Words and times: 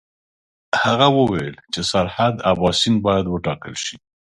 هغه 0.83 1.07
وویل 1.17 1.55
چې 1.73 1.81
سرحد 1.91 2.35
اباسین 2.51 2.95
باید 3.05 3.25
وټاکل 3.29 3.73
شي. 3.83 3.95